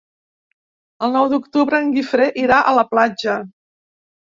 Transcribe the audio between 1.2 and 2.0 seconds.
d'octubre en